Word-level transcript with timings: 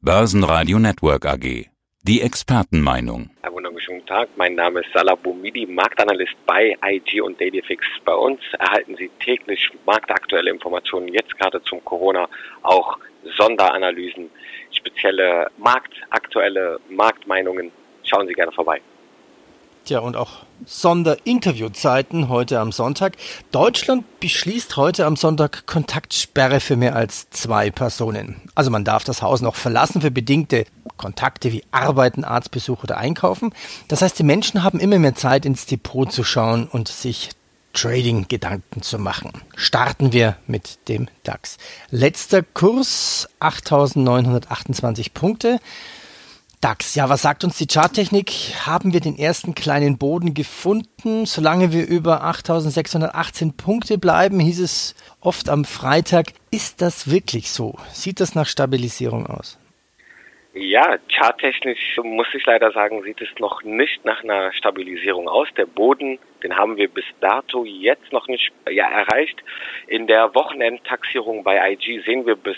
Börsenradio 0.00 0.78
Network 0.78 1.26
AG. 1.26 1.66
Die 2.04 2.20
Expertenmeinung. 2.22 3.30
Einen 3.42 3.52
wunderschönen 3.52 4.06
Tag. 4.06 4.28
Mein 4.36 4.54
Name 4.54 4.78
ist 4.78 4.90
Salah 4.94 5.16
Boumidi, 5.16 5.66
Marktanalyst 5.66 6.36
bei 6.46 6.76
IG 6.84 7.20
und 7.20 7.40
DailyFix. 7.40 7.84
Bei 8.04 8.14
uns 8.14 8.38
erhalten 8.60 8.94
Sie 8.94 9.10
täglich 9.18 9.68
marktaktuelle 9.86 10.52
Informationen, 10.52 11.08
jetzt 11.08 11.36
gerade 11.36 11.60
zum 11.64 11.84
Corona, 11.84 12.28
auch 12.62 12.96
Sonderanalysen, 13.36 14.30
spezielle 14.70 15.50
marktaktuelle 15.56 16.78
Marktmeinungen. 16.88 17.72
Schauen 18.04 18.28
Sie 18.28 18.34
gerne 18.34 18.52
vorbei. 18.52 18.80
Tja, 19.88 20.00
und 20.00 20.16
auch 20.16 20.44
Sonderinterviewzeiten 20.66 22.28
heute 22.28 22.60
am 22.60 22.72
Sonntag. 22.72 23.16
Deutschland 23.52 24.04
beschließt 24.20 24.76
heute 24.76 25.06
am 25.06 25.16
Sonntag 25.16 25.64
Kontaktsperre 25.64 26.60
für 26.60 26.76
mehr 26.76 26.94
als 26.94 27.30
zwei 27.30 27.70
Personen. 27.70 28.42
Also 28.54 28.70
man 28.70 28.84
darf 28.84 29.04
das 29.04 29.22
Haus 29.22 29.40
noch 29.40 29.54
verlassen 29.54 30.02
für 30.02 30.10
bedingte 30.10 30.66
Kontakte 30.98 31.54
wie 31.54 31.64
Arbeiten, 31.70 32.24
Arztbesuch 32.24 32.82
oder 32.82 32.98
Einkaufen. 32.98 33.54
Das 33.88 34.02
heißt, 34.02 34.18
die 34.18 34.24
Menschen 34.24 34.62
haben 34.62 34.78
immer 34.78 34.98
mehr 34.98 35.14
Zeit 35.14 35.46
ins 35.46 35.64
Depot 35.64 36.12
zu 36.12 36.22
schauen 36.22 36.68
und 36.70 36.88
sich 36.88 37.30
Trading-Gedanken 37.72 38.82
zu 38.82 38.98
machen. 38.98 39.32
Starten 39.56 40.12
wir 40.12 40.36
mit 40.46 40.86
dem 40.88 41.08
DAX. 41.22 41.56
Letzter 41.90 42.42
Kurs 42.42 43.26
8.928 43.40 45.14
Punkte. 45.14 45.60
DAX, 46.60 46.96
ja, 46.96 47.08
was 47.08 47.22
sagt 47.22 47.44
uns 47.44 47.56
die 47.56 47.68
Charttechnik? 47.68 48.30
Haben 48.66 48.92
wir 48.92 49.00
den 49.00 49.16
ersten 49.16 49.54
kleinen 49.54 49.96
Boden 49.96 50.34
gefunden? 50.34 51.24
Solange 51.24 51.72
wir 51.72 51.86
über 51.86 52.24
8618 52.24 53.56
Punkte 53.56 53.96
bleiben, 53.96 54.40
hieß 54.40 54.60
es 54.60 54.96
oft 55.20 55.48
am 55.48 55.64
Freitag. 55.64 56.32
Ist 56.50 56.82
das 56.82 57.10
wirklich 57.10 57.50
so? 57.50 57.76
Sieht 57.92 58.18
das 58.18 58.34
nach 58.34 58.46
Stabilisierung 58.46 59.26
aus? 59.26 59.58
Ja, 60.54 60.96
charttechnisch 61.08 62.00
muss 62.02 62.26
ich 62.34 62.44
leider 62.44 62.72
sagen, 62.72 63.04
sieht 63.04 63.20
es 63.20 63.28
noch 63.38 63.62
nicht 63.62 64.04
nach 64.04 64.24
einer 64.24 64.52
Stabilisierung 64.52 65.28
aus. 65.28 65.46
Der 65.56 65.66
Boden, 65.66 66.18
den 66.42 66.56
haben 66.56 66.76
wir 66.76 66.88
bis 66.88 67.04
dato 67.20 67.64
jetzt 67.64 68.12
noch 68.12 68.26
nicht 68.26 68.50
ja, 68.68 68.88
erreicht. 68.88 69.44
In 69.86 70.08
der 70.08 70.34
Wochenendtaxierung 70.34 71.44
bei 71.44 71.72
IG 71.72 72.00
sehen 72.04 72.26
wir 72.26 72.34
bis 72.34 72.56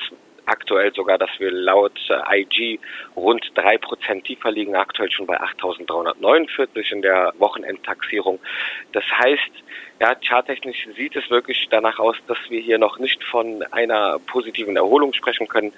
aktuell 0.51 0.93
sogar, 0.93 1.17
dass 1.17 1.31
wir 1.39 1.51
laut 1.51 1.99
äh, 2.09 2.41
IG 2.41 2.81
rund 3.17 3.53
drei 3.55 3.79
Prozent 3.79 4.25
tiefer 4.25 4.51
liegen, 4.51 4.75
aktuell 4.75 5.11
schon 5.11 5.27
bei 5.27 5.41
8.349 5.41 6.93
in 6.93 7.03
der 7.03 7.33
Wochenendtaxierung. 7.39 8.41
Das 8.93 9.05
heißt, 9.05 9.53
ja, 10.01 10.15
charttechnisch 10.21 10.89
sieht 10.97 11.15
es 11.17 11.31
wirklich 11.31 11.69
danach 11.71 11.99
aus, 11.99 12.17
dass 12.27 12.39
wir 12.49 12.61
hier 12.61 12.79
noch 12.79 12.99
nicht 12.99 13.23
von 13.25 13.63
einer 13.71 14.19
positiven 14.19 14.77
Erholung 14.77 15.13
sprechen 15.13 15.47
können. 15.47 15.73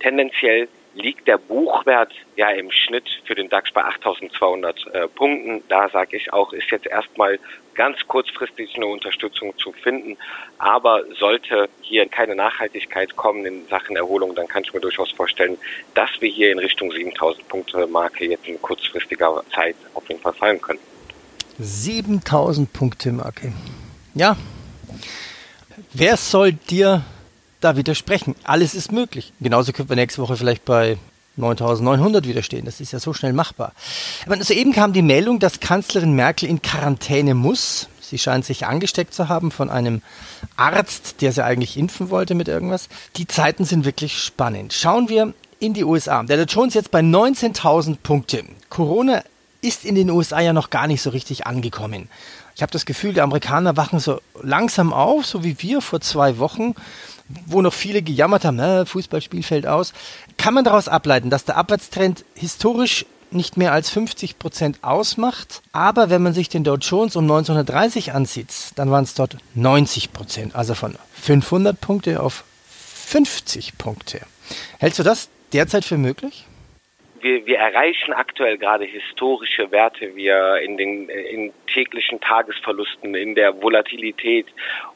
Tendenziell 0.00 0.68
liegt 0.94 1.26
der 1.26 1.38
Buchwert 1.38 2.12
ja 2.36 2.50
im 2.50 2.70
Schnitt 2.70 3.08
für 3.24 3.34
den 3.34 3.48
DAX 3.48 3.72
bei 3.72 3.82
8.200 3.82 4.90
äh, 4.90 5.08
Punkten. 5.08 5.62
Da 5.68 5.88
sage 5.88 6.16
ich 6.16 6.32
auch, 6.32 6.52
ist 6.52 6.70
jetzt 6.70 6.86
erstmal 6.86 7.38
ganz 7.74 7.98
kurzfristig 8.06 8.74
eine 8.76 8.86
Unterstützung 8.86 9.56
zu 9.58 9.72
finden. 9.72 10.16
Aber 10.58 11.04
sollte 11.18 11.68
hier 11.80 12.06
keine 12.08 12.34
Nachhaltigkeit 12.34 13.16
kommen 13.16 13.46
in 13.46 13.66
Sachen 13.68 13.96
Erholung, 13.96 14.34
dann 14.34 14.48
kann 14.48 14.62
ich 14.64 14.72
mir 14.74 14.80
durchaus 14.80 15.10
vorstellen, 15.12 15.56
dass 15.94 16.10
wir 16.20 16.28
hier 16.28 16.52
in 16.52 16.58
Richtung 16.58 16.90
7.000 16.90 17.44
Punkte 17.48 17.86
Marke 17.86 18.26
jetzt 18.26 18.46
in 18.46 18.60
kurzfristiger 18.60 19.42
Zeit 19.54 19.76
auf 19.94 20.06
jeden 20.08 20.20
Fall 20.20 20.34
fallen 20.34 20.60
können. 20.60 20.80
7.000 21.60 22.66
Punkte 22.72 23.12
Marke. 23.12 23.52
Ja. 24.14 24.36
Wer 25.92 26.16
soll 26.16 26.52
dir 26.52 27.02
da 27.64 27.76
widersprechen. 27.76 28.34
Alles 28.44 28.74
ist 28.74 28.92
möglich. 28.92 29.32
Genauso 29.40 29.72
könnten 29.72 29.90
wir 29.90 29.96
nächste 29.96 30.22
Woche 30.22 30.36
vielleicht 30.36 30.64
bei 30.64 30.98
9900 31.36 32.26
widerstehen. 32.26 32.64
Das 32.64 32.80
ist 32.80 32.92
ja 32.92 32.98
so 32.98 33.14
schnell 33.14 33.32
machbar. 33.32 33.72
Meine, 34.26 34.44
soeben 34.44 34.72
kam 34.72 34.92
die 34.92 35.02
Meldung, 35.02 35.38
dass 35.38 35.60
Kanzlerin 35.60 36.12
Merkel 36.12 36.48
in 36.48 36.60
Quarantäne 36.60 37.34
muss. 37.34 37.88
Sie 38.00 38.18
scheint 38.18 38.44
sich 38.44 38.66
angesteckt 38.66 39.14
zu 39.14 39.28
haben 39.28 39.50
von 39.50 39.70
einem 39.70 40.02
Arzt, 40.56 41.22
der 41.22 41.32
sie 41.32 41.44
eigentlich 41.44 41.78
impfen 41.78 42.10
wollte 42.10 42.34
mit 42.34 42.48
irgendwas. 42.48 42.88
Die 43.16 43.26
Zeiten 43.26 43.64
sind 43.64 43.86
wirklich 43.86 44.18
spannend. 44.18 44.74
Schauen 44.74 45.08
wir 45.08 45.32
in 45.60 45.72
die 45.72 45.84
USA. 45.84 46.22
Der 46.24 46.36
Dow 46.36 46.44
Jones 46.44 46.74
jetzt 46.74 46.90
bei 46.90 47.00
19.000 47.00 47.96
Punkte. 48.02 48.44
Corona 48.68 49.22
ist 49.62 49.84
in 49.84 49.94
den 49.94 50.10
USA 50.10 50.40
ja 50.40 50.52
noch 50.52 50.70
gar 50.70 50.88
nicht 50.88 51.00
so 51.00 51.10
richtig 51.10 51.46
angekommen. 51.46 52.08
Ich 52.54 52.62
habe 52.62 52.72
das 52.72 52.86
Gefühl, 52.86 53.12
die 53.14 53.20
Amerikaner 53.20 53.76
wachen 53.76 53.98
so 53.98 54.20
langsam 54.42 54.92
auf, 54.92 55.26
so 55.26 55.42
wie 55.44 55.60
wir 55.60 55.80
vor 55.80 56.00
zwei 56.00 56.38
Wochen 56.38 56.74
wo 57.46 57.62
noch 57.62 57.72
viele 57.72 58.02
gejammert 58.02 58.44
haben, 58.44 58.56
na, 58.56 58.84
Fußballspiel 58.84 59.42
fällt 59.42 59.66
aus, 59.66 59.92
kann 60.36 60.54
man 60.54 60.64
daraus 60.64 60.88
ableiten, 60.88 61.30
dass 61.30 61.44
der 61.44 61.56
Abwärtstrend 61.56 62.24
historisch 62.34 63.06
nicht 63.30 63.56
mehr 63.56 63.72
als 63.72 63.88
50 63.88 64.38
Prozent 64.38 64.78
ausmacht. 64.82 65.62
Aber 65.72 66.10
wenn 66.10 66.22
man 66.22 66.34
sich 66.34 66.48
den 66.48 66.64
Dow 66.64 66.76
Jones 66.76 67.16
um 67.16 67.24
1930 67.24 68.12
ansieht, 68.12 68.52
dann 68.74 68.90
waren 68.90 69.04
es 69.04 69.14
dort 69.14 69.38
90 69.54 70.12
Prozent, 70.12 70.54
also 70.54 70.74
von 70.74 70.96
500 71.14 71.80
Punkte 71.80 72.22
auf 72.22 72.44
50 73.06 73.78
Punkte. 73.78 74.20
Hältst 74.78 74.98
du 74.98 75.02
das 75.02 75.28
derzeit 75.52 75.84
für 75.84 75.96
möglich? 75.96 76.46
Wir, 77.22 77.46
wir 77.46 77.58
erreichen 77.58 78.12
aktuell 78.12 78.58
gerade 78.58 78.84
historische 78.84 79.70
Werte, 79.70 80.14
wir 80.14 80.58
in 80.58 80.76
den 80.76 81.08
in 81.08 81.52
täglichen 81.66 82.20
Tagesverlusten, 82.20 83.14
in 83.14 83.34
der 83.34 83.62
Volatilität 83.62 84.46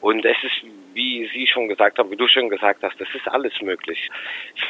und 0.01 0.25
es 0.25 0.37
ist 0.43 0.63
wie 0.97 1.29
Sie 1.31 1.45
schon 1.45 1.67
gesagt 1.67 1.99
haben, 1.99 2.09
wie 2.09 2.15
du 2.15 2.27
schon 2.27 2.49
gesagt 2.49 2.81
hast, 2.81 2.99
das 2.99 3.07
ist 3.13 3.27
alles 3.27 3.61
möglich. 3.61 4.09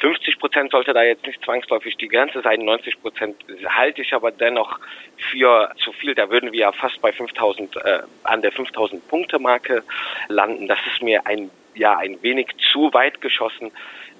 50 0.01 0.37
Prozent 0.39 0.71
sollte 0.71 0.93
da 0.93 1.01
jetzt 1.01 1.25
nicht 1.25 1.41
zwangsläufig 1.43 1.95
die 1.95 2.09
Grenze 2.09 2.41
sein. 2.41 2.65
90 2.65 3.01
Prozent 3.01 3.37
halte 3.65 4.01
ich 4.01 4.13
aber 4.13 4.31
dennoch 4.31 4.77
für 5.15 5.71
zu 5.77 5.93
viel. 5.93 6.13
Da 6.15 6.29
würden 6.29 6.51
wir 6.51 6.59
ja 6.59 6.71
fast 6.73 7.01
bei 7.01 7.13
5000 7.13 7.77
äh, 7.77 7.99
an 8.23 8.41
der 8.41 8.51
5000 8.51 9.07
Punkte 9.07 9.39
Marke 9.39 9.83
landen. 10.27 10.67
Das 10.67 10.79
ist 10.91 11.01
mir 11.01 11.25
ein 11.25 11.49
ja 11.75 11.97
ein 11.97 12.21
wenig 12.21 12.47
zu 12.73 12.93
weit 12.93 13.21
geschossen. 13.21 13.71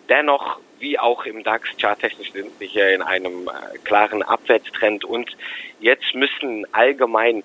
Dennoch, 0.10 0.60
wie 0.80 0.98
auch 1.00 1.26
im 1.26 1.44
DAX, 1.44 1.70
charttechnisch 1.80 2.32
sind 2.32 2.60
wir 2.60 2.68
hier 2.68 2.94
in 2.94 3.02
einem 3.02 3.48
äh, 3.48 3.78
klaren 3.80 4.24
Abwärtstrend 4.24 5.04
und 5.04 5.36
jetzt 5.80 6.14
müssen 6.16 6.66
allgemein 6.74 7.44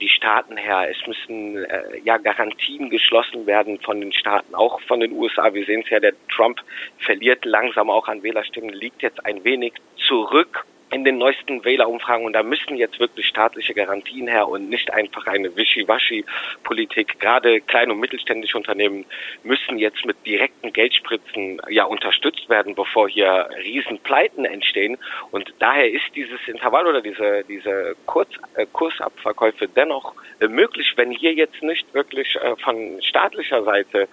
die 0.00 0.08
Staaten 0.08 0.56
her. 0.56 0.88
Es 0.90 1.06
müssen 1.06 1.64
äh, 1.64 1.98
ja 2.04 2.18
Garantien 2.18 2.88
geschlossen 2.88 3.46
werden 3.46 3.78
von 3.80 4.00
den 4.00 4.12
Staaten, 4.12 4.54
auch 4.54 4.80
von 4.82 5.00
den 5.00 5.12
USA. 5.12 5.52
Wir 5.52 5.64
sehen 5.64 5.82
es 5.84 5.90
ja, 5.90 6.00
der 6.00 6.14
Trump 6.28 6.60
verliert 6.98 7.44
langsam 7.44 7.90
auch 7.90 8.08
an 8.08 8.22
Wählerstimmen, 8.22 8.70
liegt 8.70 9.02
jetzt 9.02 9.24
ein 9.24 9.44
wenig 9.44 9.74
zurück 9.96 10.64
in 10.90 11.04
den 11.04 11.18
neuesten 11.18 11.64
Wählerumfragen 11.64 12.24
und 12.24 12.32
da 12.32 12.42
müssen 12.42 12.76
jetzt 12.76 12.98
wirklich 12.98 13.26
staatliche 13.26 13.74
Garantien 13.74 14.26
her 14.26 14.48
und 14.48 14.68
nicht 14.68 14.92
einfach 14.92 15.26
eine 15.26 15.54
Wischiwaschi-Politik. 15.54 17.20
Gerade 17.20 17.60
kleine 17.60 17.92
und 17.92 18.00
mittelständische 18.00 18.56
Unternehmen 18.56 19.04
müssen 19.42 19.78
jetzt 19.78 20.04
mit 20.06 20.24
direkten 20.24 20.72
Geldspritzen 20.72 21.60
ja 21.68 21.84
unterstützt 21.84 22.48
werden, 22.48 22.74
bevor 22.74 23.08
hier 23.08 23.48
Riesenpleiten 23.62 24.44
entstehen. 24.44 24.96
Und 25.30 25.52
daher 25.58 25.90
ist 25.90 26.06
dieses 26.14 26.40
Intervall 26.46 26.86
oder 26.86 27.02
diese, 27.02 27.44
diese 27.48 27.94
Kurz, 28.06 28.30
äh, 28.54 28.66
Kursabverkäufe 28.72 29.68
dennoch 29.68 30.14
äh, 30.40 30.48
möglich, 30.48 30.92
wenn 30.96 31.10
hier 31.10 31.34
jetzt 31.34 31.62
nicht 31.62 31.92
wirklich 31.94 32.36
äh, 32.36 32.56
von 32.56 33.00
staatlicher 33.02 33.62
Seite 33.64 34.08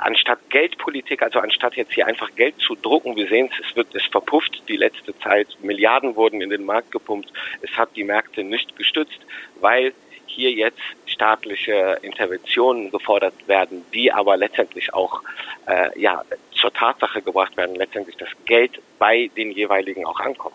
anstatt 0.00 0.38
Geldpolitik, 0.50 1.22
also 1.22 1.38
anstatt 1.38 1.74
jetzt 1.74 1.92
hier 1.94 2.06
einfach 2.06 2.34
Geld 2.34 2.58
zu 2.58 2.74
drucken, 2.74 3.16
wir 3.16 3.28
sehen 3.28 3.50
es, 3.50 3.66
es 3.68 3.76
wird, 3.76 3.94
es 3.94 4.04
verpufft 4.04 4.62
die 4.68 4.76
letzte 4.76 5.18
Zeit, 5.18 5.48
Milliarden 5.62 6.16
wurden 6.16 6.40
in 6.40 6.50
den 6.50 6.64
Markt 6.64 6.90
gepumpt, 6.92 7.32
es 7.62 7.70
hat 7.76 7.90
die 7.96 8.04
Märkte 8.04 8.44
nicht 8.44 8.76
gestützt, 8.76 9.20
weil 9.60 9.92
hier 10.26 10.52
jetzt 10.52 10.80
staatliche 11.06 11.98
Interventionen 12.02 12.90
gefordert 12.90 13.34
werden, 13.46 13.84
die 13.94 14.12
aber 14.12 14.36
letztendlich 14.36 14.92
auch 14.92 15.22
äh, 15.66 15.98
ja, 15.98 16.22
zur 16.52 16.72
Tatsache 16.72 17.22
gebracht 17.22 17.56
werden, 17.56 17.76
letztendlich 17.76 18.16
das 18.16 18.28
Geld 18.44 18.80
bei 18.98 19.30
den 19.36 19.50
jeweiligen 19.52 20.04
auch 20.04 20.20
ankommt. 20.20 20.54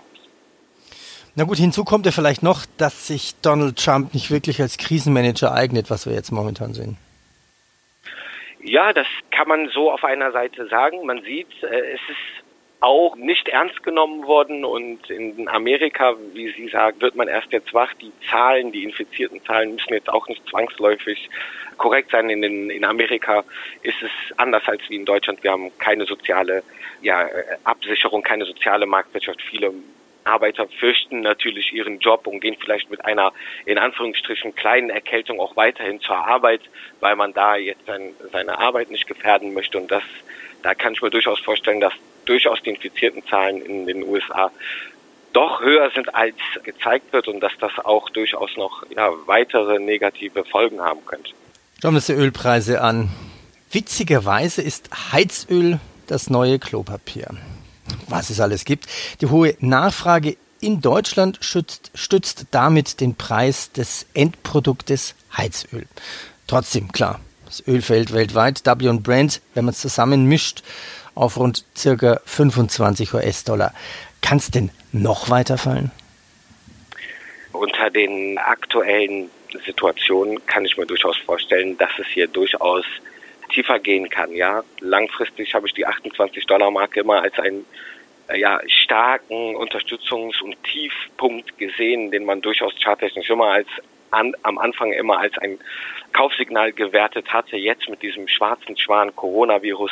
Na 1.34 1.46
gut, 1.46 1.58
hinzu 1.58 1.86
kommt 1.86 2.06
ja 2.06 2.12
vielleicht 2.12 2.44
noch, 2.44 2.66
dass 2.78 3.08
sich 3.08 3.36
Donald 3.42 3.78
Trump 3.78 4.14
nicht 4.14 4.32
wirklich 4.32 4.62
als 4.62 4.78
Krisenmanager 4.78 5.54
eignet, 5.54 5.90
was 5.90 6.06
wir 6.06 6.14
jetzt 6.14 6.32
momentan 6.32 6.74
sehen. 6.74 6.98
Ja, 8.64 8.94
das 8.94 9.08
kann 9.32 9.48
man 9.48 9.70
so 9.70 9.92
auf 9.92 10.04
einer 10.04 10.32
Seite 10.32 10.68
sagen. 10.68 11.06
Man 11.06 11.22
sieht, 11.24 11.64
äh, 11.64 11.94
es 11.94 12.02
ist 12.10 12.46
auch 12.80 13.16
nicht 13.16 13.48
ernst 13.48 13.84
genommen 13.84 14.26
worden 14.26 14.66
und 14.66 15.08
in 15.10 15.48
Amerika, 15.48 16.16
wie 16.34 16.52
Sie 16.52 16.68
sagen, 16.68 17.00
wird 17.00 17.16
man 17.16 17.28
erst 17.28 17.52
jetzt 17.52 17.74
wach. 17.76 17.94
Die 18.02 18.12
Zahlen, 18.30 18.72
die 18.72 18.84
infizierten 18.84 19.44
Zahlen 19.46 19.76
müssen 19.76 19.94
jetzt 19.94 20.10
auch 20.10 20.28
nicht 20.28 20.48
zwangsläufig 20.50 21.30
korrekt 21.78 22.10
sein. 22.12 22.30
In, 22.32 22.42
den, 22.42 22.72
in 22.72 22.84
Amerika 22.84 23.44
ist 23.84 24.02
es 24.02 24.10
anders 24.38 24.68
als 24.68 24.82
wie 24.90 24.96
in 24.96 25.06
Deutschland. 25.06 25.44
Wir 25.44 25.52
haben 25.52 25.72
keine 25.78 26.06
soziale 26.06 26.64
ja, 27.04 27.30
Absicherung, 27.64 28.24
keine 28.24 28.46
soziale 28.46 28.88
Marktwirtschaft. 28.88 29.44
Viele 29.44 29.74
Arbeiter 30.24 30.68
fürchten 30.68 31.22
natürlich 31.22 31.74
ihren 31.74 32.00
Job 32.00 32.28
und 32.28 32.40
gehen 32.40 32.56
vielleicht 32.60 32.90
mit 32.90 33.04
einer 33.06 33.34
in 33.66 33.78
Anführungsstrichen 33.78 34.56
kleinen 34.56 34.90
Erkältung 34.90 35.40
auch 35.40 35.56
weiterhin 35.56 36.00
zur 36.02 36.16
Arbeit, 36.16 36.62
weil 37.00 37.16
man 37.16 37.34
da 37.34 37.56
jetzt 37.56 37.86
sein, 37.86 38.14
seine 38.32 38.58
Arbeit 38.60 38.92
nicht 38.92 39.08
gefährden 39.08 39.54
möchte. 39.54 39.78
Und 39.78 39.90
das, 39.90 40.04
da 40.64 40.76
kann 40.76 40.94
ich 40.94 41.02
mir 41.02 41.10
durchaus 41.10 41.40
vorstellen, 41.40 41.80
dass 41.80 41.94
durchaus 42.26 42.62
die 42.62 42.70
infizierten 42.72 43.26
Zahlen 43.26 43.62
in 43.62 43.88
den 43.88 44.04
USA 44.04 44.52
doch 45.34 45.62
höher 45.62 45.90
sind, 45.92 46.14
als 46.14 46.36
gezeigt 46.64 47.14
wird 47.14 47.28
und 47.28 47.40
dass 47.40 47.54
das 47.60 47.72
auch 47.84 48.10
durchaus 48.10 48.56
noch 48.58 48.84
ja, 48.96 49.10
weitere 49.26 49.80
negative 49.80 50.44
Folgen 50.46 50.82
haben 50.82 51.06
könnte. 51.06 51.32
Schauen 51.82 51.94
wir 51.94 51.98
uns 51.98 52.06
die 52.08 52.14
Ölpreise 52.14 52.82
an. 52.82 53.10
Witzigerweise 53.72 54.62
ist 54.62 54.90
Heizöl 55.14 55.80
das 56.08 56.30
neue 56.30 56.60
Klopapier. 56.60 57.30
Was 58.12 58.30
es 58.30 58.40
alles 58.40 58.66
gibt. 58.66 58.88
Die 59.22 59.28
hohe 59.28 59.56
Nachfrage 59.60 60.38
in 60.60 60.82
Deutschland 60.82 61.40
schützt, 61.42 61.92
stützt 61.96 62.46
damit 62.52 63.02
den 63.02 63.16
Preis 63.16 63.72
des 63.72 64.06
Endproduktes 64.14 65.16
Heizöl. 65.36 65.86
Trotzdem, 66.46 66.92
klar, 66.92 67.20
das 67.46 67.66
Öl 67.68 67.82
fällt 67.82 68.14
weltweit, 68.14 68.62
W 68.66 69.00
Brent, 69.00 69.42
wenn 69.54 69.66
man 69.66 69.74
es 69.74 69.80
zusammen 69.80 70.26
mischt, 70.26 70.62
auf 71.16 71.38
rund 71.38 71.66
circa 71.76 72.22
25 72.26 73.14
US-Dollar. 73.14 73.74
Kann 74.22 74.38
es 74.38 74.52
denn 74.52 74.70
noch 74.92 75.30
weiter 75.30 75.58
fallen? 75.58 75.92
Unter 77.54 77.90
den 77.90 78.38
aktuellen 78.38 79.30
Situationen 79.66 80.46
kann 80.46 80.66
ich 80.66 80.78
mir 80.78 80.86
durchaus 80.86 81.18
vorstellen, 81.18 81.78
dass 81.78 81.92
es 82.00 82.08
hier 82.08 82.28
durchaus 82.28 82.86
tiefer 83.52 83.80
gehen 83.80 84.10
kann. 84.10 84.34
Ja, 84.34 84.64
langfristig 84.80 85.54
habe 85.54 85.68
ich 85.68 85.74
die 85.74 85.86
28 85.86 86.46
Dollar 86.46 86.72
Marke 86.72 87.02
immer 87.02 87.22
als 87.22 87.38
äh, 87.38 87.52
ja, 88.36 88.60
starken 88.68 89.56
Unterstützungs- 89.56 90.42
und 90.42 90.62
Tiefpunkt 90.64 91.58
gesehen, 91.58 92.12
den 92.12 92.26
man 92.26 92.42
durchaus 92.42 92.74
charttechnisch 92.82 93.30
immer 93.30 93.48
als 93.48 93.68
an, 94.12 94.34
am 94.44 94.58
Anfang 94.58 94.92
immer 94.92 95.20
als 95.20 95.38
ein 95.38 95.60
Kaufsignal 96.14 96.74
gewertet 96.74 97.32
hatte. 97.32 97.58
Jetzt 97.58 97.90
mit 97.90 98.02
diesem 98.02 98.28
schwarzen 98.28 98.78
Schwan 98.78 99.16
Coronavirus 99.16 99.92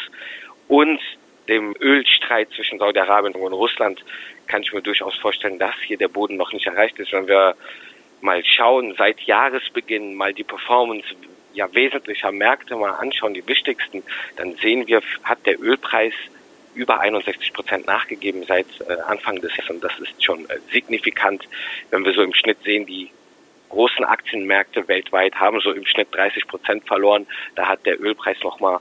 und 0.68 1.00
dem 1.48 1.76
Ölstreit 1.80 2.50
zwischen 2.52 2.78
Saudi-Arabien 2.78 3.34
und 3.34 3.54
Russland 3.54 4.04
kann 4.48 4.62
ich 4.62 4.72
mir 4.74 4.82
durchaus 4.82 5.16
vorstellen, 5.16 5.58
dass 5.58 5.76
hier 5.86 5.98
der 5.98 6.08
Boden 6.08 6.38
noch 6.38 6.54
nicht 6.54 6.68
erreicht 6.68 7.00
ist. 7.00 7.12
Wenn 7.12 7.28
wir 7.28 7.56
mal 8.22 8.44
schauen, 8.46 8.94
seit 8.98 9.22
Jahresbeginn 9.22 10.14
mal 10.16 10.34
die 10.34 10.44
Performance 10.44 11.08
ja 11.54 11.74
wesentlicher 11.74 12.32
Märkte 12.32 12.76
mal 12.76 12.92
anschauen, 12.92 13.34
die 13.34 13.48
wichtigsten, 13.48 14.04
dann 14.36 14.56
sehen 14.56 14.88
wir, 14.88 15.02
hat 15.24 15.46
der 15.46 15.60
Ölpreis 15.60 16.14
über 16.80 17.02
61 17.02 17.52
Prozent 17.54 17.86
nachgegeben 17.88 18.44
seit 18.48 18.68
äh, 18.88 18.94
Anfang 19.06 19.36
des 19.42 19.56
Jahres. 19.58 19.70
Und 19.70 19.84
das 19.84 19.92
ist 20.00 20.24
schon 20.24 20.50
äh, 20.50 20.60
signifikant, 20.72 21.44
wenn 21.92 22.06
wir 22.06 22.14
so 22.14 22.22
im 22.22 22.34
Schnitt 22.34 22.64
sehen, 22.64 22.86
die 22.86 23.12
großen 23.68 24.06
Aktienmärkte 24.06 24.88
weltweit 24.88 25.36
haben 25.36 25.60
so 25.60 25.72
im 25.72 25.86
Schnitt 25.86 26.08
30 26.12 26.48
Prozent 26.48 26.88
verloren. 26.88 27.28
Da 27.56 27.68
hat 27.68 27.86
der 27.86 28.02
Ölpreis 28.02 28.38
nochmal 28.44 28.80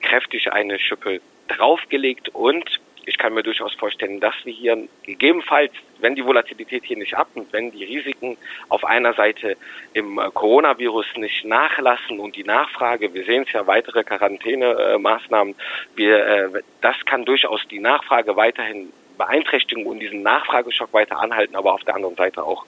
kräftig 0.00 0.52
eine 0.52 0.78
Schippe 0.78 1.20
draufgelegt 1.48 2.28
und 2.28 2.80
ich 3.08 3.16
kann 3.16 3.32
mir 3.32 3.42
durchaus 3.42 3.74
vorstellen, 3.74 4.20
dass 4.20 4.34
wir 4.44 4.52
hier 4.52 4.86
gegebenenfalls, 5.02 5.72
wenn 6.00 6.14
die 6.14 6.24
Volatilität 6.24 6.84
hier 6.84 6.98
nicht 6.98 7.14
abnimmt, 7.14 7.52
wenn 7.52 7.70
die 7.70 7.84
Risiken 7.84 8.36
auf 8.68 8.84
einer 8.84 9.14
Seite 9.14 9.56
im 9.94 10.18
äh, 10.18 10.30
Coronavirus 10.32 11.16
nicht 11.16 11.44
nachlassen 11.44 12.20
und 12.20 12.36
die 12.36 12.44
Nachfrage, 12.44 13.12
wir 13.14 13.24
sehen 13.24 13.44
es 13.46 13.52
ja, 13.52 13.66
weitere 13.66 14.04
Quarantänemaßnahmen, 14.04 15.54
wir, 15.96 16.26
äh, 16.26 16.62
das 16.82 16.96
kann 17.06 17.24
durchaus 17.24 17.66
die 17.68 17.80
Nachfrage 17.80 18.36
weiterhin 18.36 18.92
beeinträchtigen 19.16 19.86
und 19.86 19.98
diesen 19.98 20.22
Nachfrageschock 20.22 20.92
weiter 20.92 21.18
anhalten, 21.18 21.56
aber 21.56 21.72
auf 21.72 21.82
der 21.84 21.96
anderen 21.96 22.14
Seite 22.14 22.44
auch 22.44 22.64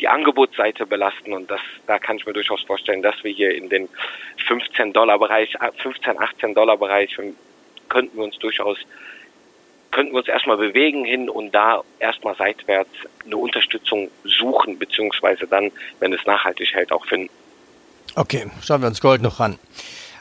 die 0.00 0.08
Angebotsseite 0.08 0.84
belasten. 0.84 1.32
Und 1.32 1.48
das, 1.50 1.60
da 1.86 1.98
kann 1.98 2.16
ich 2.16 2.26
mir 2.26 2.32
durchaus 2.32 2.62
vorstellen, 2.62 3.02
dass 3.02 3.22
wir 3.22 3.30
hier 3.30 3.54
in 3.54 3.68
den 3.68 3.88
15 4.46 4.92
Dollar 4.92 5.18
Bereich, 5.18 5.54
15, 5.76 6.18
18 6.18 6.54
Dollar 6.54 6.76
Bereich 6.76 7.16
könnten 7.88 8.16
wir 8.16 8.24
uns 8.24 8.38
durchaus 8.38 8.78
könnten 9.92 10.12
wir 10.12 10.18
uns 10.18 10.28
erstmal 10.28 10.56
bewegen 10.56 11.04
hin 11.04 11.28
und 11.28 11.52
da 11.52 11.82
erstmal 12.00 12.34
seitwärts 12.34 12.90
eine 13.24 13.36
Unterstützung 13.36 14.10
suchen, 14.24 14.78
beziehungsweise 14.78 15.46
dann, 15.46 15.70
wenn 16.00 16.12
es 16.12 16.24
nachhaltig 16.26 16.74
hält, 16.74 16.90
auch 16.90 17.06
finden. 17.06 17.30
Okay, 18.16 18.50
schauen 18.62 18.80
wir 18.80 18.88
uns 18.88 19.00
Gold 19.00 19.22
noch 19.22 19.38
an. 19.38 19.58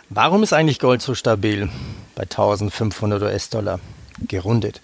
Warum 0.09 0.43
ist 0.43 0.53
eigentlich 0.53 0.79
Gold 0.79 1.01
so 1.01 1.15
stabil 1.15 1.69
bei 2.15 2.23
1500 2.23 3.21
US-Dollar 3.23 3.79
gerundet? 4.27 4.81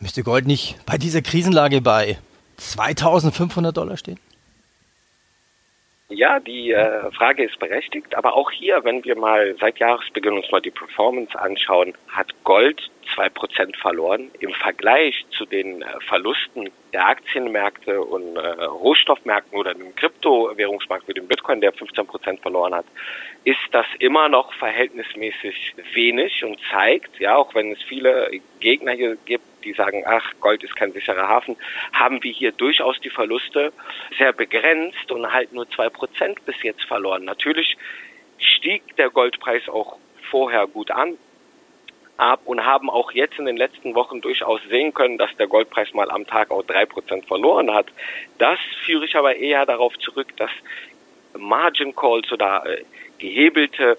Müsste 0.00 0.22
Gold 0.22 0.46
nicht 0.46 0.76
bei 0.84 0.98
dieser 0.98 1.22
Krisenlage 1.22 1.80
bei 1.80 2.18
2500 2.56 3.76
Dollar 3.76 3.96
stehen? 3.96 4.18
Ja, 6.14 6.38
die 6.38 6.70
äh, 6.70 7.10
Frage 7.10 7.42
ist 7.42 7.58
berechtigt, 7.58 8.14
aber 8.14 8.34
auch 8.34 8.52
hier, 8.52 8.84
wenn 8.84 9.04
wir 9.04 9.16
mal 9.16 9.56
seit 9.58 9.80
Jahresbeginn 9.80 10.34
uns 10.34 10.48
mal 10.52 10.60
die 10.60 10.70
Performance 10.70 11.36
anschauen, 11.36 11.94
hat 12.08 12.32
Gold 12.44 12.88
zwei 13.12 13.28
Prozent 13.28 13.76
verloren. 13.76 14.30
Im 14.38 14.52
Vergleich 14.52 15.26
zu 15.36 15.44
den 15.44 15.82
äh, 15.82 15.86
Verlusten 16.06 16.70
der 16.92 17.08
Aktienmärkte 17.08 18.00
und 18.00 18.36
äh, 18.36 18.64
Rohstoffmärkten 18.64 19.58
oder 19.58 19.74
dem 19.74 19.92
Kryptowährungsmarkt 19.96 21.08
wie 21.08 21.14
dem 21.14 21.26
Bitcoin, 21.26 21.60
der 21.60 21.72
15 21.72 22.06
Prozent 22.06 22.40
verloren 22.40 22.76
hat, 22.76 22.86
ist 23.42 23.58
das 23.72 23.86
immer 23.98 24.28
noch 24.28 24.52
verhältnismäßig 24.54 25.74
wenig 25.94 26.44
und 26.44 26.60
zeigt, 26.70 27.18
ja, 27.18 27.34
auch 27.34 27.56
wenn 27.56 27.72
es 27.72 27.82
viele 27.82 28.30
Gegner 28.60 28.92
hier 28.92 29.16
gibt, 29.24 29.44
die 29.64 29.72
sagen, 29.72 30.04
ach, 30.06 30.32
Gold 30.40 30.62
ist 30.62 30.76
kein 30.76 30.92
sicherer 30.92 31.28
Hafen, 31.28 31.56
haben 31.92 32.22
wir 32.22 32.32
hier 32.32 32.52
durchaus 32.52 33.00
die 33.00 33.10
Verluste 33.10 33.72
sehr 34.18 34.32
begrenzt 34.32 35.10
und 35.10 35.32
halt 35.32 35.52
nur 35.52 35.68
zwei 35.70 35.88
Prozent 35.88 36.44
bis 36.46 36.62
jetzt 36.62 36.84
verloren. 36.84 37.24
Natürlich 37.24 37.76
stieg 38.38 38.96
der 38.96 39.10
Goldpreis 39.10 39.68
auch 39.68 39.96
vorher 40.30 40.66
gut 40.66 40.90
an, 40.90 41.16
ab 42.16 42.40
und 42.44 42.64
haben 42.64 42.90
auch 42.90 43.12
jetzt 43.12 43.38
in 43.38 43.46
den 43.46 43.56
letzten 43.56 43.94
Wochen 43.94 44.20
durchaus 44.20 44.60
sehen 44.68 44.94
können, 44.94 45.18
dass 45.18 45.34
der 45.36 45.46
Goldpreis 45.46 45.92
mal 45.94 46.10
am 46.10 46.26
Tag 46.26 46.50
auch 46.50 46.62
drei 46.62 46.86
Prozent 46.86 47.26
verloren 47.26 47.72
hat. 47.72 47.86
Das 48.38 48.58
führe 48.84 49.04
ich 49.04 49.16
aber 49.16 49.36
eher 49.36 49.66
darauf 49.66 49.98
zurück, 49.98 50.28
dass 50.36 50.50
Margin 51.36 51.94
Calls 51.94 52.30
oder 52.30 52.64
äh, 52.66 52.84
gehebelte 53.24 53.96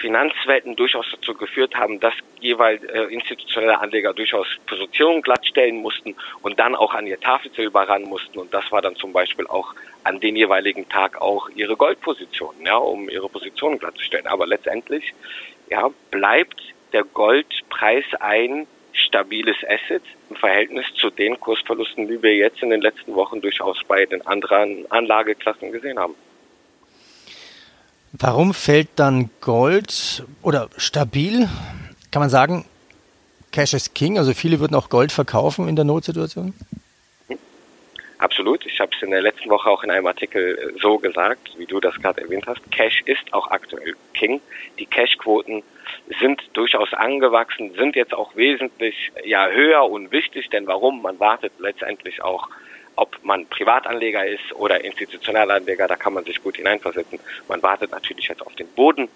Finanzwetten 0.00 0.74
durchaus 0.76 1.06
dazu 1.10 1.34
geführt 1.34 1.74
haben, 1.74 2.00
dass 2.00 2.14
jeweils 2.40 2.82
äh, 2.84 3.02
institutionelle 3.04 3.78
Anleger 3.78 4.14
durchaus 4.14 4.46
Positionen 4.66 5.20
glattstellen 5.20 5.76
mussten 5.76 6.16
und 6.42 6.58
dann 6.58 6.74
auch 6.74 6.94
an 6.94 7.06
ihr 7.06 7.20
Tafelsilber 7.20 7.88
ran 7.88 8.04
mussten. 8.04 8.38
Und 8.38 8.54
das 8.54 8.70
war 8.72 8.80
dann 8.80 8.96
zum 8.96 9.12
Beispiel 9.12 9.46
auch 9.46 9.74
an 10.04 10.18
den 10.20 10.36
jeweiligen 10.36 10.88
Tag 10.88 11.20
auch 11.20 11.50
ihre 11.50 11.76
Goldpositionen, 11.76 12.64
ja, 12.64 12.76
um 12.76 13.08
ihre 13.10 13.28
Positionen 13.28 13.78
glattzustellen. 13.78 14.26
Aber 14.26 14.46
letztendlich, 14.46 15.12
ja, 15.68 15.90
bleibt 16.10 16.60
der 16.94 17.04
Goldpreis 17.04 18.04
ein 18.20 18.66
stabiles 18.92 19.56
Asset 19.68 20.02
im 20.30 20.36
Verhältnis 20.36 20.86
zu 20.94 21.10
den 21.10 21.38
Kursverlusten, 21.38 22.08
die 22.08 22.22
wir 22.22 22.34
jetzt 22.34 22.62
in 22.62 22.70
den 22.70 22.80
letzten 22.80 23.14
Wochen 23.14 23.40
durchaus 23.40 23.78
bei 23.86 24.06
den 24.06 24.26
anderen 24.26 24.90
Anlageklassen 24.90 25.70
gesehen 25.72 25.98
haben. 25.98 26.14
Warum 28.12 28.52
fällt 28.52 28.88
dann 28.96 29.30
Gold 29.40 30.24
oder 30.42 30.68
stabil? 30.76 31.48
Kann 32.10 32.20
man 32.20 32.28
sagen, 32.28 32.66
Cash 33.52 33.72
is 33.72 33.94
King, 33.94 34.18
also 34.18 34.34
viele 34.34 34.60
würden 34.60 34.74
auch 34.74 34.90
Gold 34.90 35.12
verkaufen 35.12 35.66
in 35.66 35.76
der 35.76 35.86
Notsituation? 35.86 36.52
Absolut. 38.18 38.64
Ich 38.66 38.78
habe 38.78 38.92
es 38.94 39.02
in 39.02 39.10
der 39.10 39.22
letzten 39.22 39.50
Woche 39.50 39.68
auch 39.68 39.82
in 39.82 39.90
einem 39.90 40.06
Artikel 40.06 40.56
äh, 40.56 40.80
so 40.80 40.98
gesagt, 40.98 41.58
wie 41.58 41.66
du 41.66 41.80
das 41.80 41.94
gerade 41.96 42.20
erwähnt 42.20 42.46
hast. 42.46 42.60
Cash 42.70 43.02
ist 43.06 43.32
auch 43.32 43.50
aktuell 43.50 43.96
King. 44.14 44.40
Die 44.78 44.86
Cash-Quoten 44.86 45.64
sind 46.20 46.40
durchaus 46.52 46.92
angewachsen, 46.92 47.72
sind 47.74 47.96
jetzt 47.96 48.14
auch 48.14 48.36
wesentlich 48.36 49.10
ja 49.24 49.48
höher 49.48 49.90
und 49.90 50.12
wichtig, 50.12 50.50
denn 50.50 50.68
warum? 50.68 51.02
Man 51.02 51.18
wartet 51.18 51.52
letztendlich 51.58 52.22
auch 52.22 52.48
ob 52.96 53.18
man 53.22 53.46
Privatanleger 53.46 54.26
ist 54.26 54.52
oder 54.54 54.84
Institutionalanleger, 54.84 55.88
da 55.88 55.96
kann 55.96 56.14
man 56.14 56.24
sich 56.24 56.42
gut 56.42 56.56
hineinversetzen. 56.56 57.18
Man 57.48 57.62
wartet 57.62 57.90
natürlich 57.90 58.28
jetzt 58.28 58.44
auf 58.46 58.54
den 58.54 58.68
Boden, 58.68 59.08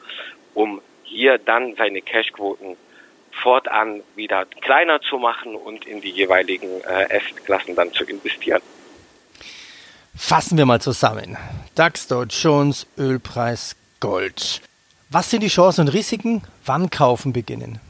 um 0.54 0.80
hier 1.02 1.38
dann 1.38 1.74
seine 1.76 2.02
Cashquoten 2.02 2.76
fortan 3.42 4.02
wieder 4.14 4.46
kleiner 4.46 5.00
zu 5.00 5.18
machen 5.18 5.54
und 5.54 5.86
in 5.86 6.00
die 6.00 6.10
jeweiligen 6.10 6.80
äh, 6.82 7.16
Assetklassen 7.16 7.74
dann 7.74 7.92
zu 7.92 8.04
investieren. 8.04 8.62
Fassen 10.16 10.56
wir 10.56 10.64
mal 10.64 10.80
zusammen. 10.80 11.36
DAX, 11.74 12.08
Dow 12.08 12.24
Jones, 12.24 12.86
Ölpreis, 12.96 13.76
Gold. 14.00 14.62
Was 15.10 15.30
sind 15.30 15.42
die 15.42 15.48
Chancen 15.48 15.82
und 15.82 15.88
Risiken? 15.88 16.42
Wann 16.64 16.88
kaufen 16.88 17.32
beginnen? 17.32 17.80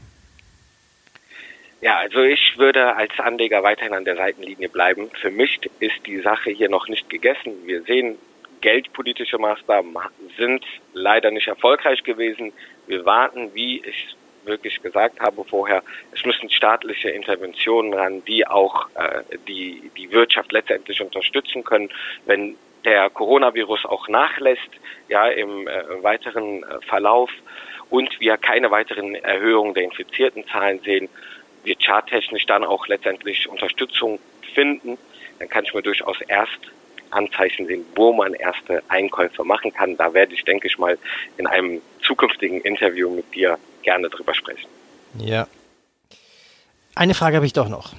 Ja, 1.87 1.99
also 1.99 2.21
ich 2.21 2.57
würde 2.57 2.97
als 2.97 3.17
Anleger 3.17 3.63
weiterhin 3.63 3.93
an 3.93 4.03
der 4.03 4.17
Seitenlinie 4.17 4.67
bleiben. 4.67 5.09
Für 5.21 5.31
mich 5.31 5.57
ist 5.79 6.05
die 6.05 6.19
Sache 6.19 6.49
hier 6.49 6.67
noch 6.67 6.89
nicht 6.89 7.09
gegessen. 7.09 7.65
Wir 7.65 7.81
sehen, 7.83 8.17
geldpolitische 8.59 9.37
Maßnahmen 9.37 9.95
sind 10.37 10.65
leider 10.91 11.31
nicht 11.31 11.47
erfolgreich 11.47 12.03
gewesen. 12.03 12.51
Wir 12.87 13.05
warten, 13.05 13.51
wie 13.53 13.81
ich 13.85 14.17
wirklich 14.43 14.81
gesagt 14.81 15.21
habe 15.21 15.45
vorher, 15.45 15.81
es 16.11 16.25
müssen 16.25 16.49
staatliche 16.49 17.09
Interventionen 17.09 17.93
ran, 17.93 18.21
die 18.25 18.45
auch 18.45 18.89
äh, 18.95 19.23
die, 19.47 19.89
die 19.95 20.11
Wirtschaft 20.11 20.51
letztendlich 20.51 20.99
unterstützen 20.99 21.63
können. 21.63 21.89
Wenn 22.25 22.57
der 22.83 23.09
Coronavirus 23.09 23.85
auch 23.85 24.09
nachlässt, 24.09 24.71
ja, 25.07 25.29
im 25.29 25.69
äh, 25.69 26.03
weiteren 26.03 26.63
äh, 26.63 26.81
Verlauf 26.85 27.31
und 27.89 28.19
wir 28.19 28.35
keine 28.35 28.71
weiteren 28.71 29.15
Erhöhungen 29.15 29.73
der 29.73 29.83
infizierten 29.83 30.45
Zahlen 30.47 30.81
sehen, 30.81 31.07
wir 31.63 31.75
charttechnisch 31.75 32.45
dann 32.45 32.63
auch 32.63 32.87
letztendlich 32.87 33.47
Unterstützung 33.47 34.19
finden, 34.53 34.97
dann 35.39 35.49
kann 35.49 35.65
ich 35.65 35.73
mir 35.73 35.81
durchaus 35.81 36.19
erst 36.27 36.71
Anzeichen 37.11 37.67
sehen, 37.67 37.85
wo 37.95 38.13
man 38.13 38.33
erste 38.33 38.83
Einkäufe 38.89 39.43
machen 39.43 39.73
kann. 39.73 39.97
Da 39.97 40.13
werde 40.13 40.33
ich, 40.33 40.43
denke 40.43 40.67
ich 40.67 40.77
mal, 40.77 40.97
in 41.37 41.47
einem 41.47 41.81
zukünftigen 42.01 42.61
Interview 42.61 43.09
mit 43.09 43.33
dir 43.33 43.57
gerne 43.83 44.09
drüber 44.09 44.33
sprechen. 44.33 44.67
Ja. 45.19 45.47
Eine 46.95 47.13
Frage 47.13 47.37
habe 47.37 47.45
ich 47.45 47.53
doch 47.53 47.69
noch. 47.69 47.93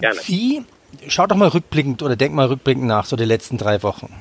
Gerne. 0.00 0.18
Wie, 0.26 0.64
schau 1.08 1.26
doch 1.26 1.36
mal 1.36 1.48
rückblickend 1.48 2.02
oder 2.02 2.16
denk 2.16 2.34
mal 2.34 2.46
rückblickend 2.46 2.86
nach, 2.86 3.04
so 3.04 3.16
die 3.16 3.24
letzten 3.24 3.58
drei 3.58 3.82
Wochen. 3.82 4.12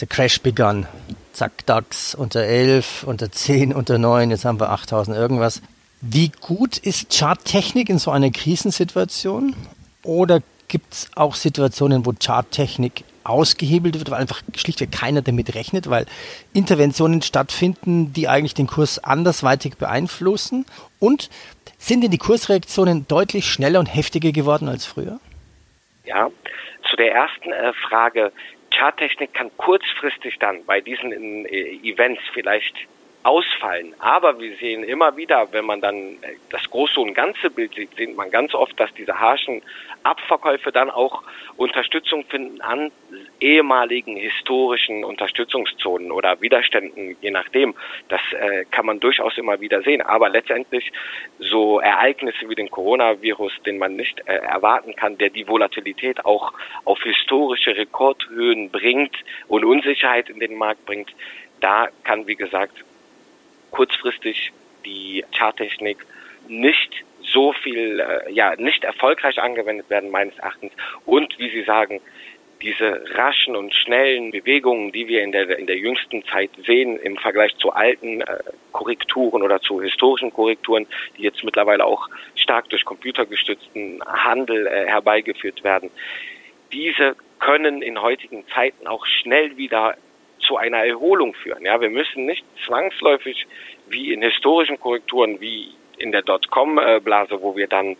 Der 0.00 0.08
Crash 0.08 0.40
begann. 0.40 0.86
Zack, 1.32 1.66
DAX 1.66 2.14
unter 2.14 2.42
11, 2.42 3.04
unter 3.04 3.32
10, 3.32 3.72
unter 3.72 3.98
9, 3.98 4.30
jetzt 4.30 4.44
haben 4.44 4.60
wir 4.60 4.70
8000 4.70 5.16
irgendwas. 5.16 5.62
Wie 6.06 6.30
gut 6.42 6.76
ist 6.76 7.18
Charttechnik 7.18 7.88
in 7.88 7.96
so 7.96 8.10
einer 8.10 8.30
Krisensituation? 8.30 9.56
Oder 10.02 10.42
gibt 10.68 10.92
es 10.92 11.10
auch 11.16 11.34
Situationen, 11.34 12.04
wo 12.04 12.12
Charttechnik 12.12 13.04
ausgehebelt 13.24 13.98
wird, 13.98 14.10
weil 14.10 14.20
einfach 14.20 14.42
schlichtweg 14.54 14.92
keiner 14.92 15.22
damit 15.22 15.54
rechnet, 15.54 15.88
weil 15.88 16.04
Interventionen 16.52 17.22
stattfinden, 17.22 18.12
die 18.12 18.28
eigentlich 18.28 18.52
den 18.52 18.66
Kurs 18.66 19.02
andersweitig 19.02 19.78
beeinflussen? 19.78 20.66
Und 21.00 21.30
sind 21.78 22.02
denn 22.02 22.10
die 22.10 22.18
Kursreaktionen 22.18 23.08
deutlich 23.08 23.46
schneller 23.46 23.80
und 23.80 23.86
heftiger 23.86 24.32
geworden 24.32 24.68
als 24.68 24.84
früher? 24.84 25.20
Ja, 26.04 26.28
zu 26.90 26.96
der 26.96 27.14
ersten 27.14 27.50
äh, 27.50 27.72
Frage. 27.88 28.30
Charttechnik 28.76 29.32
kann 29.32 29.50
kurzfristig 29.56 30.36
dann 30.38 30.66
bei 30.66 30.82
diesen 30.82 31.12
äh, 31.46 31.78
Events 31.82 32.20
vielleicht 32.34 32.74
ausfallen. 33.24 33.94
Aber 33.98 34.38
wir 34.38 34.54
sehen 34.56 34.84
immer 34.84 35.16
wieder, 35.16 35.48
wenn 35.52 35.64
man 35.64 35.80
dann 35.80 36.18
das 36.50 36.70
große 36.70 37.00
und 37.00 37.14
ganze 37.14 37.50
Bild 37.50 37.74
sieht, 37.74 37.96
sieht 37.96 38.14
man 38.14 38.30
ganz 38.30 38.54
oft, 38.54 38.78
dass 38.78 38.92
diese 38.94 39.18
harschen 39.18 39.62
Abverkäufe 40.02 40.70
dann 40.70 40.90
auch 40.90 41.22
Unterstützung 41.56 42.24
finden 42.26 42.60
an 42.60 42.92
ehemaligen 43.40 44.16
historischen 44.16 45.04
Unterstützungszonen 45.04 46.12
oder 46.12 46.40
Widerständen, 46.42 47.16
je 47.22 47.30
nachdem. 47.30 47.74
Das 48.08 48.20
äh, 48.32 48.66
kann 48.70 48.84
man 48.84 49.00
durchaus 49.00 49.38
immer 49.38 49.58
wieder 49.60 49.82
sehen. 49.82 50.02
Aber 50.02 50.28
letztendlich 50.28 50.92
so 51.38 51.80
Ereignisse 51.80 52.48
wie 52.48 52.54
den 52.54 52.70
Coronavirus, 52.70 53.52
den 53.64 53.78
man 53.78 53.96
nicht 53.96 54.20
äh, 54.26 54.34
erwarten 54.34 54.94
kann, 54.96 55.16
der 55.16 55.30
die 55.30 55.48
Volatilität 55.48 56.26
auch 56.26 56.52
auf 56.84 57.02
historische 57.02 57.74
Rekordhöhen 57.74 58.68
bringt 58.68 59.16
und 59.48 59.64
Unsicherheit 59.64 60.28
in 60.28 60.40
den 60.40 60.56
Markt 60.56 60.84
bringt, 60.84 61.10
da 61.60 61.88
kann, 62.02 62.26
wie 62.26 62.36
gesagt, 62.36 62.84
kurzfristig 63.74 64.52
die 64.84 65.24
Charttechnik 65.36 65.98
nicht 66.48 67.04
so 67.22 67.52
viel, 67.52 68.00
äh, 68.00 68.30
ja, 68.30 68.54
nicht 68.56 68.84
erfolgreich 68.84 69.40
angewendet 69.40 69.90
werden, 69.90 70.10
meines 70.10 70.38
Erachtens. 70.38 70.72
Und 71.04 71.36
wie 71.38 71.50
Sie 71.50 71.64
sagen, 71.64 72.00
diese 72.62 73.02
raschen 73.14 73.56
und 73.56 73.74
schnellen 73.74 74.30
Bewegungen, 74.30 74.92
die 74.92 75.08
wir 75.08 75.22
in 75.22 75.32
der, 75.32 75.58
in 75.58 75.66
der 75.66 75.76
jüngsten 75.76 76.24
Zeit 76.24 76.50
sehen 76.64 76.98
im 76.98 77.16
Vergleich 77.16 77.56
zu 77.56 77.72
alten 77.72 78.20
äh, 78.20 78.38
Korrekturen 78.72 79.42
oder 79.42 79.60
zu 79.60 79.82
historischen 79.82 80.32
Korrekturen, 80.32 80.86
die 81.16 81.22
jetzt 81.22 81.42
mittlerweile 81.42 81.84
auch 81.84 82.08
stark 82.36 82.68
durch 82.70 82.84
computergestützten 82.84 84.02
Handel 84.06 84.66
äh, 84.66 84.86
herbeigeführt 84.86 85.64
werden, 85.64 85.90
diese 86.72 87.16
können 87.40 87.82
in 87.82 88.00
heutigen 88.00 88.46
Zeiten 88.54 88.86
auch 88.86 89.04
schnell 89.04 89.56
wieder 89.56 89.96
zu 90.46 90.56
einer 90.56 90.84
Erholung 90.84 91.34
führen. 91.34 91.64
Ja, 91.64 91.80
wir 91.80 91.90
müssen 91.90 92.26
nicht 92.26 92.44
zwangsläufig 92.64 93.46
wie 93.88 94.12
in 94.12 94.22
historischen 94.22 94.78
Korrekturen, 94.78 95.40
wie 95.40 95.72
in 95.98 96.12
der 96.12 96.22
Dotcom-Blase, 96.22 97.40
wo 97.40 97.56
wir 97.56 97.68
dann 97.68 97.96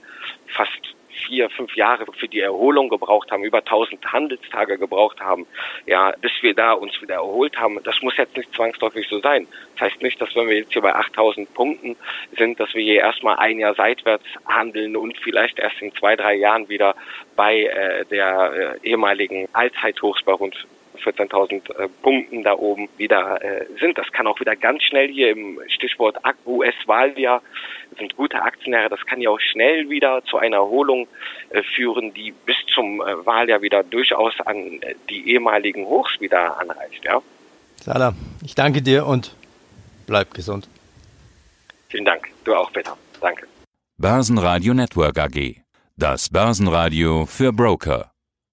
fast 0.46 0.94
vier, 1.26 1.48
fünf 1.50 1.74
Jahre 1.76 2.04
für 2.12 2.28
die 2.28 2.40
Erholung 2.40 2.88
gebraucht 2.88 3.30
haben, 3.30 3.44
über 3.44 3.58
1000 3.58 4.12
Handelstage 4.12 4.78
gebraucht 4.78 5.20
haben, 5.20 5.46
ja, 5.86 6.12
bis 6.20 6.32
wir 6.40 6.54
da 6.54 6.72
uns 6.72 7.00
wieder 7.00 7.14
erholt 7.14 7.56
haben. 7.56 7.78
Das 7.84 8.02
muss 8.02 8.16
jetzt 8.16 8.36
nicht 8.36 8.52
zwangsläufig 8.54 9.06
so 9.08 9.20
sein. 9.20 9.46
Das 9.74 9.92
heißt 9.92 10.02
nicht, 10.02 10.20
dass 10.20 10.34
wenn 10.34 10.48
wir 10.48 10.56
jetzt 10.56 10.72
hier 10.72 10.82
bei 10.82 10.94
8000 10.94 11.52
Punkten 11.54 11.96
sind, 12.36 12.58
dass 12.60 12.74
wir 12.74 12.82
hier 12.82 13.00
erstmal 13.00 13.36
ein 13.36 13.58
Jahr 13.58 13.74
seitwärts 13.74 14.24
handeln 14.46 14.96
und 14.96 15.16
vielleicht 15.18 15.58
erst 15.58 15.80
in 15.80 15.94
zwei, 15.94 16.16
drei 16.16 16.34
Jahren 16.34 16.68
wieder 16.68 16.94
bei 17.36 17.62
äh, 17.62 18.04
der 18.06 18.78
äh, 18.82 18.88
ehemaligen 18.88 19.48
Allzeithochs 19.52 20.22
bei 20.24 20.32
rund 20.32 20.66
14.000 21.04 21.78
äh, 21.78 21.88
Punkten 22.02 22.42
da 22.42 22.54
oben 22.54 22.88
wieder 22.96 23.42
äh, 23.42 23.66
sind. 23.78 23.98
Das 23.98 24.10
kann 24.12 24.26
auch 24.26 24.40
wieder 24.40 24.56
ganz 24.56 24.82
schnell 24.82 25.08
hier 25.08 25.30
im 25.30 25.60
Stichwort 25.68 26.16
US-Wahljahr 26.46 27.42
sind 27.98 28.16
gute 28.16 28.42
Aktionäre. 28.42 28.88
Das 28.88 29.04
kann 29.06 29.20
ja 29.20 29.30
auch 29.30 29.40
schnell 29.40 29.88
wieder 29.88 30.22
zu 30.24 30.38
einer 30.38 30.56
Erholung 30.56 31.06
äh, 31.50 31.62
führen, 31.62 32.12
die 32.14 32.32
bis 32.32 32.56
zum 32.74 33.00
äh, 33.00 33.26
Wahljahr 33.26 33.62
wieder 33.62 33.82
durchaus 33.82 34.34
an 34.44 34.56
äh, 34.56 34.94
die 35.08 35.30
ehemaligen 35.32 35.84
Hochs 35.86 36.20
wieder 36.20 36.58
anreicht. 36.58 37.04
Ja. 37.04 37.22
Salah, 37.80 38.14
ich 38.42 38.54
danke 38.54 38.82
dir 38.82 39.06
und 39.06 39.34
bleib 40.06 40.32
gesund. 40.34 40.68
Vielen 41.88 42.04
Dank. 42.04 42.28
Du 42.44 42.54
auch, 42.54 42.72
Peter. 42.72 42.96
Danke. 43.20 43.46
Börsenradio 43.98 44.74
Network 44.74 45.18
AG. 45.18 45.62
Das 45.96 46.28
Börsenradio 46.28 47.26
für 47.26 47.52
Broker. 47.52 48.13